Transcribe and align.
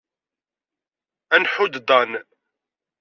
Ad 1.35 1.39
nḥudd 1.43 1.75
Dan. 1.87 2.11